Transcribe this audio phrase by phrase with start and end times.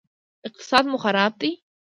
[0.47, 1.51] اقتصاد مو خراب دی